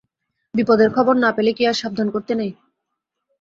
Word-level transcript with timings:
বিপদের 0.53 0.89
খবর 0.95 1.15
না 1.23 1.29
পেলে 1.35 1.51
কি 1.57 1.63
আর 1.65 1.75
সাবধান 1.81 2.07
করতে 2.15 2.33
নেই? 2.35 2.51